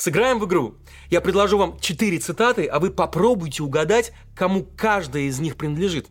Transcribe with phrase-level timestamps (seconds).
[0.00, 0.76] Сыграем в игру.
[1.10, 6.06] Я предложу вам четыре цитаты, а вы попробуйте угадать, кому каждая из них принадлежит.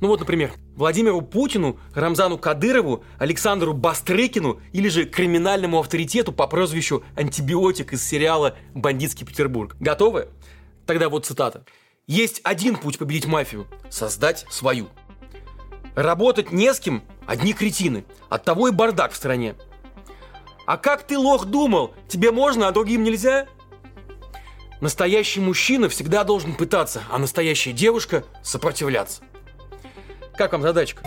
[0.00, 7.04] Ну вот, например, Владимиру Путину, Рамзану Кадырову, Александру Бастрыкину или же криминальному авторитету по прозвищу
[7.14, 9.76] «Антибиотик» из сериала «Бандитский Петербург».
[9.80, 10.28] Готовы?
[10.86, 11.66] Тогда вот цитата.
[12.06, 14.88] «Есть один путь победить мафию– создать свою.
[15.94, 18.06] Работать не с кем– одни кретины.
[18.30, 19.56] От того и бардак в стране.
[20.70, 21.94] А как ты, лох, думал?
[22.06, 23.48] Тебе можно, а другим нельзя?»
[24.80, 29.22] Настоящий мужчина всегда должен пытаться, а настоящая девушка– сопротивляться.
[30.36, 31.02] Как вам задачка?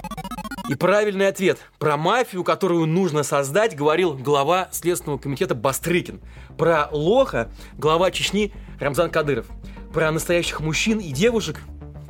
[0.68, 1.60] И правильный ответ.
[1.80, 6.20] Про мафию, которую нужно создать, говорил глава Следственного комитета Бастрыкин.
[6.58, 8.52] Про лоха глава Чечни
[8.82, 9.46] Рамзан Кадыров.
[9.94, 11.62] Про настоящих мужчин и девушек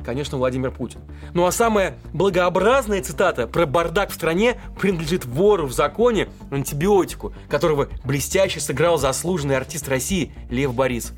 [0.04, 1.00] конечно, Владимир Путин.
[1.32, 7.88] Ну а самая благообразная цитата про бардак в стране принадлежит вору в законе антибиотику, которого
[8.04, 11.16] блестяще сыграл заслуженный артист России Лев Борисов.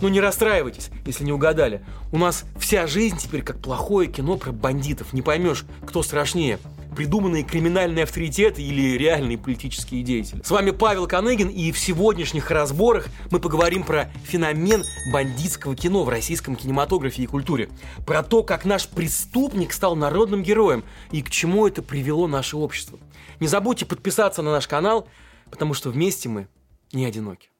[0.00, 1.82] Ну не расстраивайтесь, если не угадали.
[2.12, 5.12] У нас вся жизнь теперь как плохое кино про бандитов.
[5.12, 6.58] Не поймешь, кто страшнее
[6.94, 10.42] придуманные криминальные авторитеты или реальные политические деятели.
[10.42, 16.08] С вами Павел Коныгин, и в сегодняшних разборах мы поговорим про феномен бандитского кино в
[16.08, 17.68] российском кинематографе и культуре.
[18.06, 22.98] Про то, как наш преступник стал народным героем и к чему это привело наше общество.
[23.40, 25.08] Не забудьте подписаться на наш канал,
[25.50, 26.48] потому что вместе мы
[26.92, 27.50] не одиноки.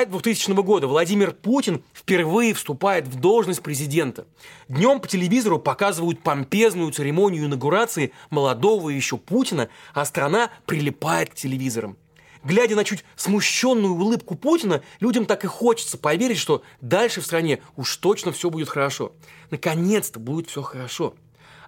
[0.00, 4.26] Мая 2000 года Владимир Путин впервые вступает в должность президента.
[4.66, 11.98] Днем по телевизору показывают помпезную церемонию инаугурации молодого еще Путина, а страна прилипает к телевизорам.
[12.42, 17.60] Глядя на чуть смущенную улыбку Путина, людям так и хочется поверить, что дальше в стране
[17.76, 19.12] уж точно все будет хорошо.
[19.50, 21.14] Наконец-то будет все хорошо.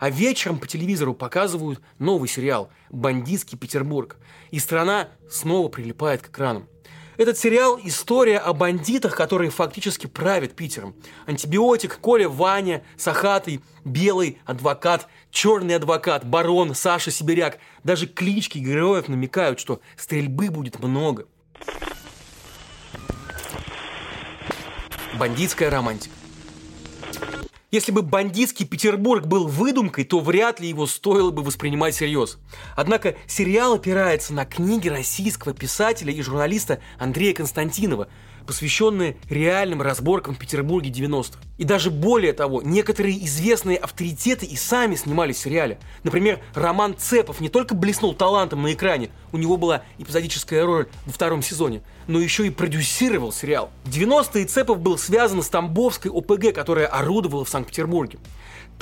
[0.00, 4.16] А вечером по телевизору показывают новый сериал «Бандитский Петербург».
[4.50, 6.66] И страна снова прилипает к экранам.
[7.18, 10.94] Этот сериал– история о бандитах, которые фактически правят Питером.
[11.26, 17.58] Антибиотик, Коля, Ваня, Сахатый, Белый, Адвокат, Черный Адвокат, Барон, Саша Сибиряк.
[17.84, 21.26] Даже клички героев намекают, что стрельбы будет много.
[25.18, 26.14] Бандитская романтика.
[27.72, 32.38] Если бы бандитский Петербург был выдумкой, то вряд ли его стоило бы воспринимать всерьез.
[32.76, 38.08] Однако сериал опирается на книги российского писателя и журналиста Андрея Константинова,
[38.44, 41.38] посвященные реальным разборкам в Петербурге 90-х.
[41.58, 45.78] И даже более того, некоторые известные авторитеты и сами снимались в сериале.
[46.02, 51.12] Например, Роман Цепов не только блеснул талантом на экране, у него была эпизодическая роль во
[51.12, 53.70] втором сезоне, но еще и продюсировал сериал.
[53.84, 58.18] В 90-е Цепов был связан с Тамбовской ОПГ, которая орудовала в Санкт-Петербурге.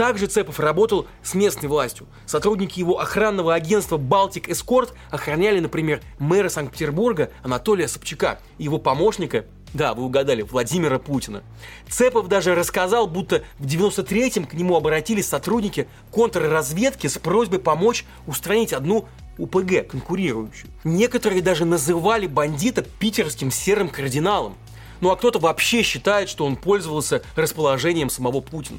[0.00, 2.06] Также Цепов работал с местной властью.
[2.25, 9.44] Сотрудники его охранного агентства «Балтик Эскорт» охраняли, например, мэра Санкт-Петербурга Анатолия Собчака и его помощника
[9.75, 11.43] да, вы угадали, Владимира Путина.
[11.87, 18.72] Цепов даже рассказал, будто в 93-м к нему обратились сотрудники контрразведки с просьбой помочь устранить
[18.72, 19.06] одну
[19.37, 20.71] УПГ, конкурирующую.
[20.83, 24.56] Некоторые даже называли бандита питерским серым кардиналом.
[25.03, 28.78] Ну а кто-то вообще считает, что он пользовался расположением самого Путина.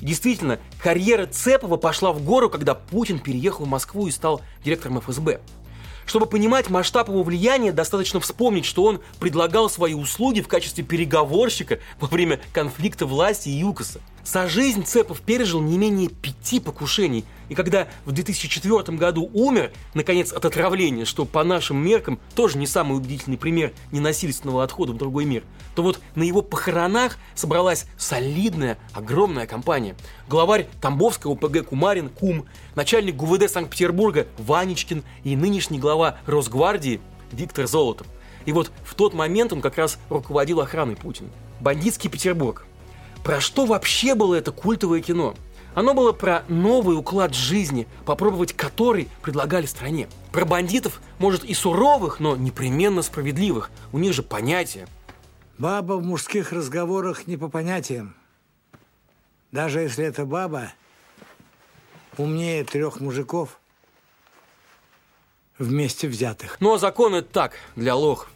[0.00, 5.40] Действительно, карьера Цепова пошла в гору, когда Путин переехал в Москву и стал директором ФСБ.
[6.06, 11.80] Чтобы понимать масштаб его влияния, достаточно вспомнить, что он предлагал свои услуги в качестве переговорщика
[11.98, 14.00] во время конфликта власти и ЮКОСа.
[14.26, 20.32] За жизнь Цепов пережил не менее пяти покушений, и когда в 2004 году умер, наконец,
[20.32, 25.26] от отравления, что по нашим меркам тоже не самый убедительный пример ненасильственного отхода в другой
[25.26, 25.44] мир,
[25.76, 29.94] то вот на его похоронах собралась солидная, огромная компания.
[30.28, 37.00] Главарь Тамбовской ОПГ Кумарин Кум, начальник ГУВД Санкт-Петербурга Ванечкин и нынешний глава Росгвардии
[37.30, 38.08] Виктор Золотов.
[38.44, 41.30] И вот в тот момент он как раз руководил охраной Путина.
[41.60, 42.66] Бандитский Петербург–
[43.26, 45.34] про что вообще было это культовое кино?
[45.74, 50.08] Оно было про новый уклад жизни, попробовать который предлагали стране.
[50.30, 53.72] Про бандитов, может, и суровых, но непременно справедливых.
[53.90, 54.86] У них же понятия.
[55.58, 58.14] Баба в мужских разговорах не по понятиям.
[59.50, 60.72] Даже если эта баба
[62.18, 63.58] умнее трех мужиков
[65.58, 66.58] вместе взятых.
[66.60, 68.30] Ну а закон это так, для лохов.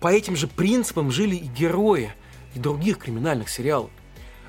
[0.00, 2.12] По этим же принципам жили и герои,
[2.56, 3.92] и других криминальных сериалов.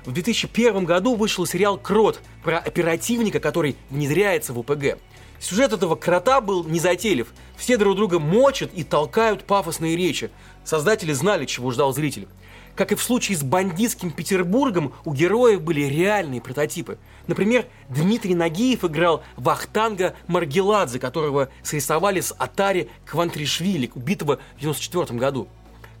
[0.08, 4.96] В 2001 году вышел сериал «Крот» про оперативника, который внедряется в ОПГ.
[5.38, 7.34] Сюжет этого крота был незатейлив.
[7.58, 10.30] Все друг друга мочат и толкают пафосные речи.
[10.64, 12.26] Создатели знали, чего ждал зритель.
[12.74, 16.96] Как и в случае с бандитским Петербургом, у героев были реальные прототипы.
[17.26, 25.48] Например, Дмитрий Нагиев играл Вахтанга Маргеладзе, которого срисовали с Атари Квантришвили, убитого в 1994 году.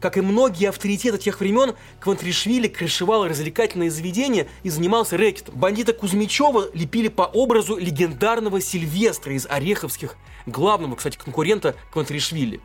[0.00, 5.56] Как и многие авторитеты тех времен, Квантришвили крышевал развлекательные заведения и занимался рэкетом.
[5.56, 10.16] Бандита Кузьмичева лепили по образу легендарного Сильвестра из Ореховских,
[10.46, 12.60] главного, кстати, конкурента Квантришвили.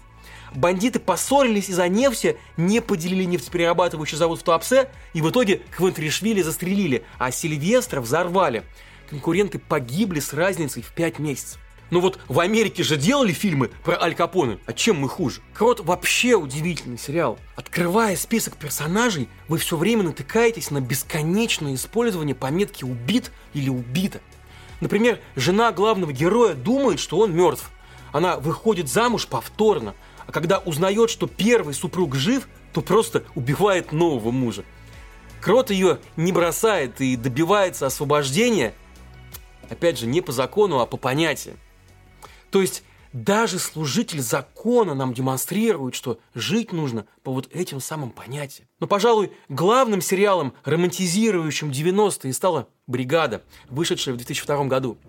[0.54, 7.04] Бандиты поссорились из-за нефти, не поделили нефтеперерабатывающий завод в Туапсе, и в итоге Квантришвили застрелили,
[7.18, 8.64] а Сильвестра взорвали.
[9.10, 11.63] Конкуренты погибли с разницей в 5 месяцев.
[11.94, 14.58] Но вот в Америке же делали фильмы про Аль Капоне.
[14.66, 15.42] А чем мы хуже?
[15.54, 17.38] Крот вообще удивительный сериал.
[17.56, 24.22] Открывая список персонажей, вы все время натыкаетесь на бесконечное использование пометки «убит» или «убита».
[24.82, 27.70] Например, жена главного героя думает, что он мертв.
[28.12, 29.94] Она выходит замуж повторно,
[30.26, 34.64] а когда узнает, что первый супруг жив, то просто убивает нового мужа.
[35.42, 38.74] Крот ее не бросает и добивается освобождения,
[39.70, 41.56] опять же, не по закону, а по понятию.
[42.54, 42.84] То есть
[43.14, 48.68] даже служитель закона нам демонстрирует, что жить нужно по вот этим самым понятиям.
[48.80, 53.42] Но, пожалуй, главным сериалом, романтизирующим 90-е, стала «Бригада»,
[53.72, 55.00] вышедшая в 2002 году.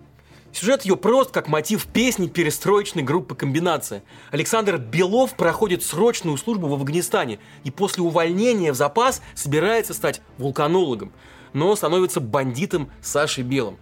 [0.53, 4.01] Сюжет ее прост, как мотив песни перестроечной группы «Комбинация».
[4.31, 11.11] Александр Белов проходит срочную службу в Афганистане и после увольнения в запас собирается стать вулканологом,
[11.53, 13.77] но становится бандитом Сашей Белым.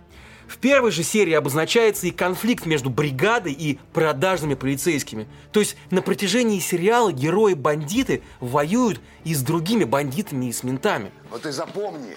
[0.48, 5.28] В первой же серии обозначается и конфликт между бригадой и продажными полицейскими.
[5.52, 11.12] То есть на протяжении сериала герои-бандиты воюют и с другими бандитами, и с ментами.
[11.30, 12.16] Вот ты запомни,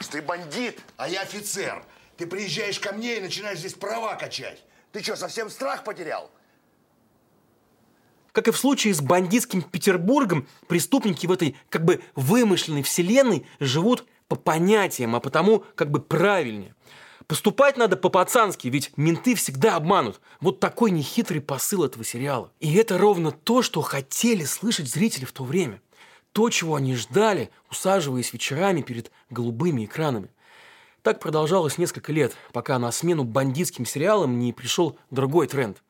[0.00, 1.82] что ты бандит, а я офицер.
[2.16, 4.62] Ты приезжаешь ко мне и начинаешь здесь права качать.
[4.92, 6.30] Ты что, совсем страх потерял?
[8.32, 14.06] Как и в случае с бандитским Петербургом, преступники в этой как бы вымышленной вселенной живут
[14.28, 16.74] по понятиям, а потому как бы правильнее.
[17.26, 20.20] Поступать надо по-пацански, ведь менты всегда обманут.
[20.40, 22.52] Вот такой нехитрый посыл этого сериала.
[22.60, 25.82] И это ровно то, что хотели слышать зрители в то время.
[26.32, 30.28] То, чего они ждали, усаживаясь вечерами перед голубыми экранами.
[31.02, 35.82] Так продолжалось несколько лет, пока на смену бандитским сериалам не пришел другой тренд.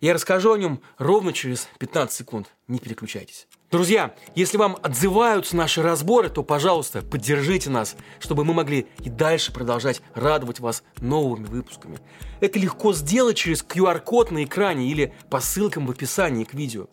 [0.00, 2.48] Я расскажу о нем ровно через 15 секунд.
[2.68, 3.46] Не переключайтесь.
[3.72, 9.50] Друзья, если вам отзываются наши разборы, то, пожалуйста, поддержите нас, чтобы мы могли и дальше
[9.50, 11.98] продолжать радовать вас новыми выпусками.
[12.40, 16.86] Это легко сделать через QR-код на экране или по ссылкам в описании к видео.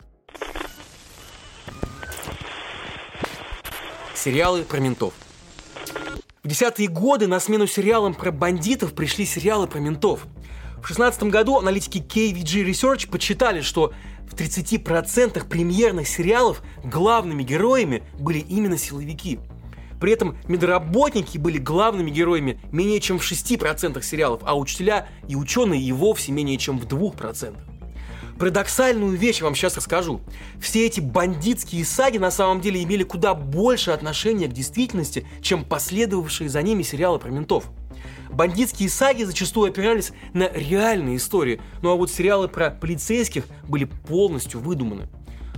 [4.14, 5.12] Сериалы про ментов.
[6.42, 10.26] В десятые годы на смену сериалам про бандитов пришли сериалы про ментов.
[10.80, 13.92] В 2016 году аналитики KVG Research подсчитали, что
[14.26, 19.38] в 30% премьерных сериалов главными героями были именно силовики.
[20.00, 25.82] При этом медработники были главными героями менее чем в 6% сериалов, а учителя и ученые
[25.82, 27.54] и вовсе менее чем в 2%.
[28.40, 30.22] Парадоксальную вещь вам сейчас расскажу.
[30.58, 36.48] Все эти бандитские саги на самом деле имели куда больше отношения к действительности, чем последовавшие
[36.48, 37.64] за ними сериалы про ментов.
[38.30, 44.58] Бандитские саги зачастую опирались на реальные истории, ну а вот сериалы про полицейских были полностью
[44.60, 45.10] выдуманы.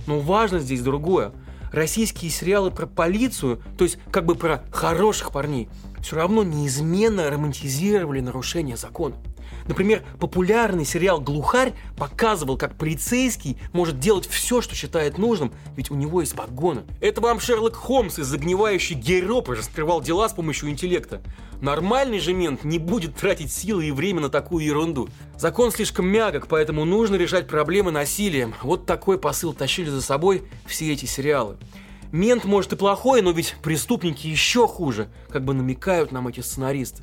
[0.05, 1.31] Но важно здесь другое.
[1.71, 5.69] Российские сериалы про полицию, то есть как бы про хороших парней,
[6.01, 9.15] все равно неизменно романтизировали нарушение закона.
[9.67, 15.95] Например, популярный сериал «Глухарь» показывал, как полицейский может делать все, что считает нужным, ведь у
[15.95, 16.83] него есть погоны.
[16.99, 21.21] Это вам Шерлок Холмс из загнивающей Гейропы раскрывал дела с помощью интеллекта.
[21.61, 25.07] Нормальный же мент не будет тратить силы и время на такую ерунду.
[25.37, 28.53] Закон слишком мягок, поэтому нужно решать проблемы насилием.
[28.63, 31.57] Вот такой посыл тащили за собой все эти сериалы.
[32.11, 37.01] Мент может и плохой, но ведь преступники еще хуже, как бы намекают нам эти сценаристы.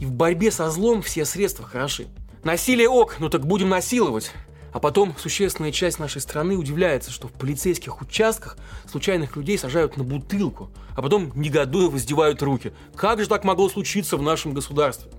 [0.00, 2.08] И в борьбе со злом все средства хороши.
[2.42, 4.32] Насилие ок, ну так будем насиловать.
[4.72, 8.56] А потом существенная часть нашей страны удивляется, что в полицейских участках
[8.90, 12.72] случайных людей сажают на бутылку, а потом негодуя воздевают руки.
[12.96, 15.10] Как же так могло случиться в нашем государстве?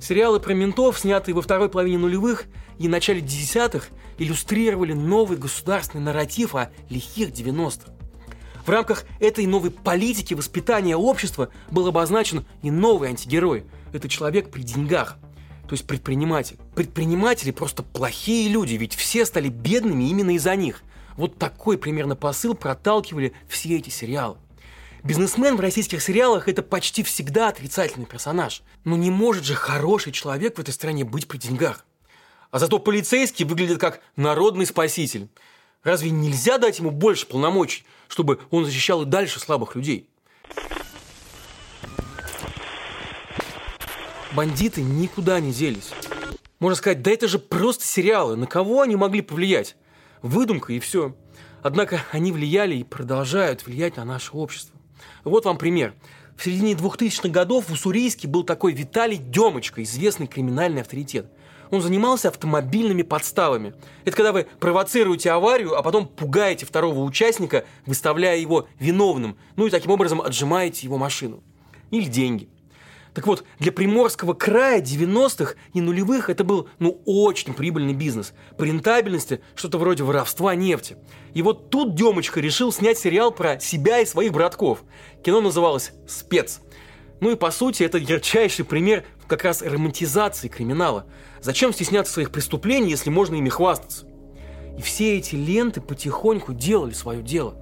[0.00, 2.46] Сериалы про ментов, снятые во второй половине нулевых
[2.78, 7.92] и начале десятых, иллюстрировали новый государственный нарратив о лихих 90-х.
[8.64, 13.64] В рамках этой новой политики воспитания общества был обозначен и новый антигерой.
[13.92, 15.18] Это человек при деньгах–
[15.72, 16.58] то есть предприниматель.
[16.74, 20.82] Предприниматели просто плохие люди, ведь все стали бедными именно из-за них.
[21.16, 24.36] Вот такой примерно посыл проталкивали все эти сериалы.
[25.02, 28.62] Бизнесмен в российских сериалах это почти всегда отрицательный персонаж.
[28.84, 31.86] Но не может же хороший человек в этой стране быть при деньгах.
[32.50, 35.28] А зато полицейский выглядит как народный спаситель.
[35.84, 40.08] Разве нельзя дать ему больше полномочий, чтобы он защищал и дальше слабых людей?
[44.32, 45.90] Бандиты никуда не делись.
[46.60, 48.36] Можно сказать, да это же просто сериалы.
[48.36, 49.76] На кого они могли повлиять?
[50.22, 51.16] Выдумка и все.
[51.62, 54.78] Однако они влияли и продолжают влиять на наше общество.
[55.24, 55.94] Вот вам пример.
[56.36, 61.26] В середине 2000-х годов в Уссурийске был такой Виталий Демочка, известный криминальный авторитет–
[61.72, 63.72] он занимался автомобильными подставами.
[64.04, 69.70] Это когда вы провоцируете аварию, а потом пугаете второго участника, выставляя его виновным, ну и
[69.70, 71.42] таким образом отжимаете его машину.
[71.90, 72.50] Или деньги.
[73.14, 78.34] Так вот, для Приморского края 90-х и нулевых это был, ну, очень прибыльный бизнес.
[78.58, 80.98] По рентабельности что-то вроде воровства нефти.
[81.32, 84.84] И вот тут Демочка решил снять сериал про себя и своих братков.
[85.24, 86.60] Кино называлось «Спец».
[87.20, 91.06] Ну и по сути это ярчайший пример как раз романтизации криминала.
[91.42, 94.06] Зачем стесняться своих преступлений, если можно ими хвастаться?
[94.78, 97.56] И все эти ленты потихоньку делали свое дело.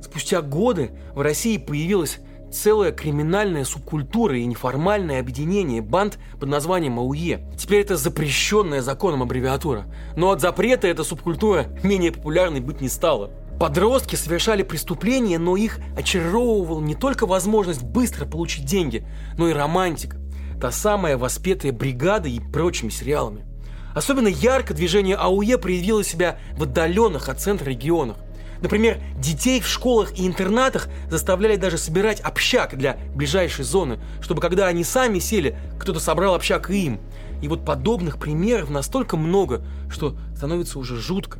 [0.00, 2.20] Спустя годы в России появилась
[2.52, 7.50] целая криминальная субкультура и неформальное объединение банд под названием АУЕ.
[7.58, 9.86] Теперь это запрещенная законом аббревиатура.
[10.16, 13.32] Но от запрета эта субкультура менее популярной быть не стала.
[13.58, 19.04] Подростки совершали преступления, но их очаровывала не только возможность быстро получить деньги,
[19.36, 20.18] но и романтика.
[20.60, 23.44] Та самая воспетая бригада и прочими сериалами.
[23.94, 28.16] Особенно ярко движение АУЕ проявило себя в отдаленных от центра регионах.
[28.60, 34.66] Например, детей в школах и интернатах заставляли даже собирать общак для ближайшей зоны, чтобы когда
[34.66, 37.00] они сами сели, кто-то собрал общак и им.
[37.42, 41.38] И вот подобных примеров настолько много, что становится уже жутко.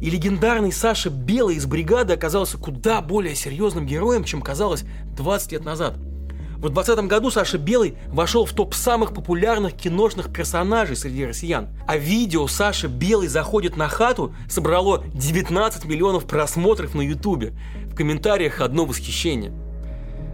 [0.00, 4.84] И легендарный Саша Белый из бригады оказался куда более серьезным героем, чем казалось
[5.16, 5.96] 20 лет назад–
[6.56, 11.68] в 2020 году Саша Белый вошел в топ самых популярных киношных персонажей среди россиян.
[11.86, 17.52] А видео Саша Белый заходит на хату собрало 19 миллионов просмотров на ютубе.
[17.86, 19.52] В комментариях одно восхищение.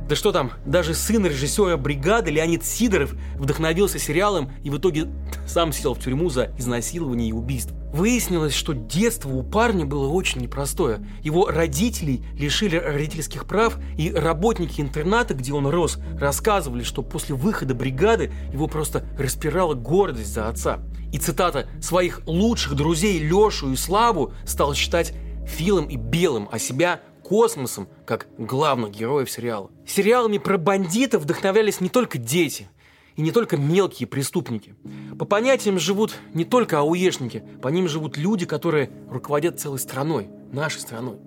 [0.08, 5.08] Да что там, даже сын режиссера «Бригады» Леонид Сидоров вдохновился сериалом и в итоге
[5.46, 7.79] сам сел в тюрьму за изнасилование и убийство.
[7.92, 11.04] Выяснилось, что детство у парня было очень непростое.
[11.22, 17.74] Его родителей лишили родительских прав, и работники интерната, где он рос, рассказывали, что после выхода
[17.74, 20.80] бригады его просто распирала гордость за отца.
[21.12, 25.12] И цитата «своих лучших друзей Лешу и Славу стал считать
[25.46, 29.70] Филом и Белым, а себя космосом, как главных героев сериала.
[29.86, 32.68] Сериалами про бандитов вдохновлялись не только дети–
[33.16, 34.74] и не только мелкие преступники.
[35.20, 40.80] По понятиям живут не только ауешники, по ним живут люди, которые руководят целой страной, нашей
[40.80, 41.18] страной.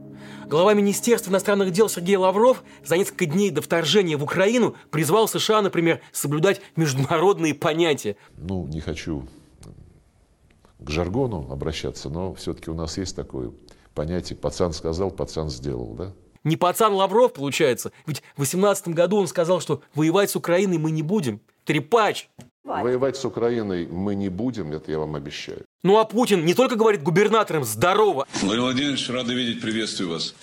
[0.48, 5.62] Глава Министерства иностранных дел Сергей Лавров за несколько дней до вторжения в Украину призвал США,
[5.62, 8.16] например, соблюдать международные понятия.
[8.36, 9.28] Ну, не хочу
[10.80, 13.52] к жаргону обращаться, но все-таки у нас есть такое
[13.94, 16.14] понятие «пацан сказал, пацан сделал», да?
[16.44, 17.92] Не пацан Лавров, получается.
[18.08, 21.42] Ведь в 18 году он сказал, что воевать с Украиной мы не будем.
[21.64, 22.28] Трепач.
[22.64, 25.66] Воевать с Украиной мы не будем, это я вам обещаю.
[25.84, 28.26] Ну а Путин не только говорит губернаторам «здорово».
[28.42, 30.34] Владимир Владимирович, рады видеть, приветствую вас.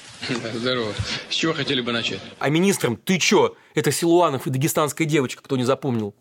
[0.55, 0.93] Здорово.
[1.31, 2.21] С чего хотели бы начать?
[2.39, 3.57] А министром ты чё?
[3.75, 6.15] Это Силуанов и дагестанская девочка, кто не запомнил.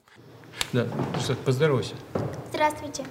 [0.71, 0.87] Да,
[1.21, 1.95] что, поздоровайся.
[2.49, 3.03] Здравствуйте.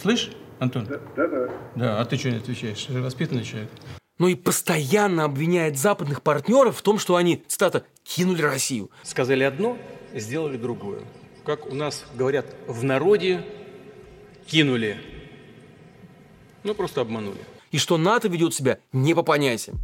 [0.00, 0.30] Слышь,
[0.60, 0.86] Антон?
[0.86, 1.48] Да, да, да.
[1.74, 2.84] Да, а ты что не отвечаешь?
[2.84, 3.70] Ты же воспитанный человек.
[4.18, 8.92] Ну и постоянно обвиняет западных партнеров в том, что они, цитата, кинули Россию.
[9.02, 9.76] Сказали одно,
[10.14, 11.00] сделали другое.
[11.44, 13.44] Как у нас говорят в народе,
[14.46, 14.96] кинули.
[16.62, 17.38] Ну, просто обманули.
[17.72, 19.80] И что НАТО ведет себя не по понятиям.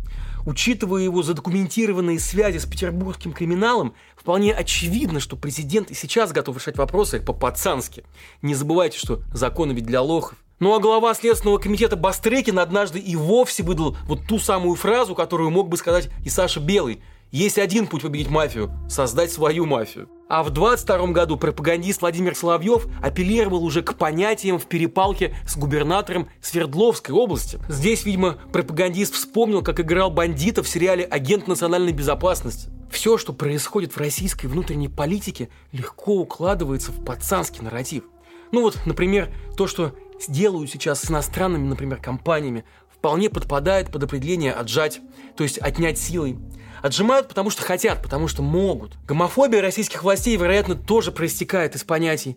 [0.46, 6.76] Учитывая его задокументированные связи с петербургским криминалом, вполне очевидно, что президент и сейчас готов решать
[6.76, 8.04] вопросы по-пацански.
[8.40, 10.38] Не забывайте, что законы ведь для лохов.
[10.60, 15.50] Ну а глава Следственного комитета Бастрекин однажды и вовсе выдал вот ту самую фразу, которую
[15.50, 20.08] мог бы сказать и Саша Белый– есть один путь победить мафию– создать свою мафию.
[20.28, 26.28] А в 22 году пропагандист Владимир Соловьев апеллировал уже к понятиям в перепалке с губернатором
[26.42, 27.58] Свердловской области.
[27.68, 32.70] Здесь, видимо, пропагандист вспомнил, как играл бандита в сериале «Агент национальной безопасности».
[32.90, 38.04] Все, что происходит в российской внутренней политике, легко укладывается в пацанский нарратив.
[38.52, 39.94] Ну вот, например, то, что
[40.28, 45.00] делают сейчас с иностранными, например, компаниями, вполне подпадает под определение «отжать»,
[45.36, 46.38] то есть отнять силой.
[46.82, 48.96] Отжимают, потому что хотят, потому что могут.
[49.06, 52.36] Гомофобия российских властей, вероятно, тоже проистекает из понятий.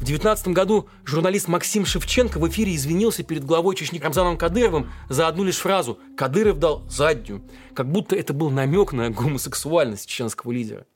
[0.00, 5.28] В 2019 году журналист Максим Шевченко в эфире извинился перед главой Чечни Рамзаном Кадыровым за
[5.28, 7.42] одну лишь фразу «Кадыров дал заднюю»,
[7.74, 10.86] как будто это был намек на гомосексуальность чеченского лидера.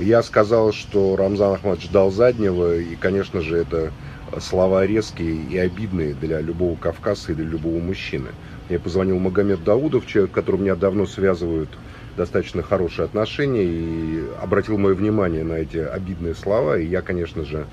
[0.00, 3.92] Я сказал, что Рамзан Ахмадович дал заднего, и, конечно же, это
[4.40, 8.30] слова резкие и обидные для любого кавказца и для любого мужчины.
[8.68, 11.70] Мне позвонил Магомед Даудов, человек, которого меня давно связывают
[12.18, 17.66] достаточно хорошие отношения и обратил мое внимание на эти обидные слова, и я, конечно же,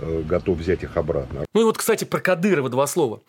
[0.00, 1.46] э, готов взять их обратно.
[1.54, 3.22] Ну и вот, кстати, про Кадырова два слова.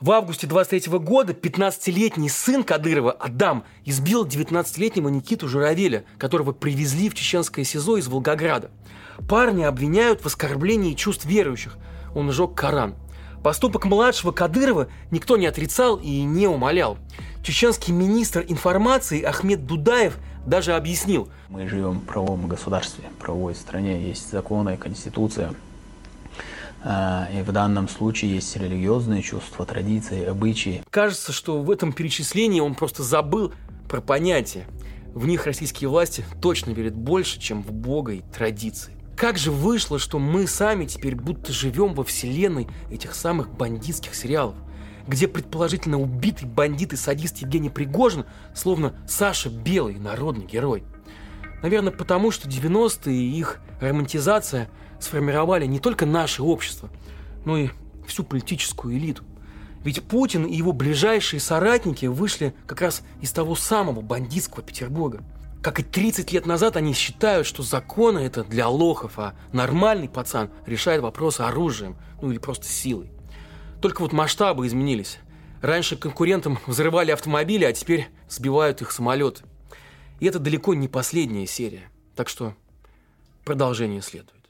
[0.00, 7.14] В августе 23 года 15-летний сын Кадырова, Адам, избил 19-летнего Никиту Журавеля, которого привезли в
[7.14, 8.70] чеченское СИЗО из Волгограда.
[9.28, 11.76] Парня обвиняют в оскорблении чувств верующих.
[12.14, 12.94] Он сжег Коран.
[13.42, 16.98] Поступок младшего Кадырова никто не отрицал и не умолял.
[17.42, 21.28] Чеченский министр информации Ахмед Дудаев даже объяснил.
[21.48, 25.54] Мы живем в правовом государстве, в правовой стране, есть законы, конституция.
[26.82, 30.82] А, и в данном случае есть религиозные чувства, традиции, обычаи.
[30.90, 33.52] Кажется, что в этом перечислении он просто забыл
[33.88, 34.66] про понятия.
[35.14, 38.92] В них российские власти точно верят больше, чем в Бога и традиции.
[39.16, 44.54] Как же вышло, что мы сами теперь будто живем во вселенной этих самых бандитских сериалов,
[45.06, 50.84] где предположительно убитый бандит и садист Евгений Пригожин словно Саша Белый, народный герой.
[51.62, 56.90] Наверное, потому что 90-е и их романтизация сформировали не только наше общество,
[57.44, 57.70] но и
[58.06, 59.24] всю политическую элиту.
[59.84, 65.22] Ведь Путин и его ближайшие соратники вышли как раз из того самого бандитского Петербурга–
[65.62, 70.50] как и 30 лет назад они считают, что законы это для лохов, а нормальный пацан
[70.66, 73.10] решает вопросы оружием, ну или просто силой.
[73.80, 75.18] Только вот масштабы изменились.
[75.62, 79.42] Раньше конкурентам взрывали автомобили, а теперь сбивают их самолет.
[80.20, 81.90] И это далеко не последняя серия.
[82.14, 82.54] Так что
[83.44, 84.40] продолжение следует.